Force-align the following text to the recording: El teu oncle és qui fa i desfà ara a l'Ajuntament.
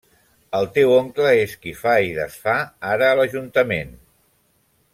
El 0.59 0.67
teu 0.77 0.93
oncle 0.93 1.33
és 1.41 1.53
qui 1.65 1.73
fa 1.81 1.93
i 2.07 2.09
desfà 2.21 2.55
ara 2.95 3.11
a 3.11 3.19
l'Ajuntament. 3.21 3.93